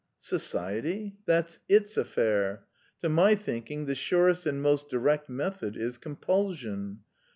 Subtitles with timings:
[0.19, 1.17] "Society?
[1.27, 2.65] That's its affair.
[3.01, 7.01] To my thinking the surest and most direct method is compulsion.